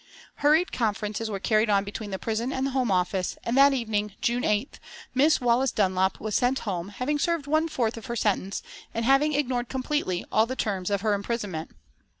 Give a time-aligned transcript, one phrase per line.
[0.37, 4.13] Hurried conferences were carried on between the prison and the Home Office, and that evening,
[4.19, 4.79] June 8th,
[5.13, 8.63] Miss Wallace Dunlop was sent home, having served one fourth of her sentence,
[8.95, 11.69] and having ignored completely all the terms of her imprisonment.